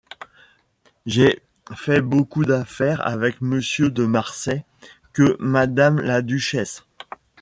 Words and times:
J’ai 1.05 1.43
fait 1.75 2.01
beaucoup 2.01 2.43
d’affaires 2.43 3.05
avec 3.07 3.39
monsieur 3.39 3.91
de 3.91 4.03
Marsay 4.03 4.65
que 5.13 5.37
madame 5.39 5.99
la 5.99 6.23
duchesse… 6.23 6.87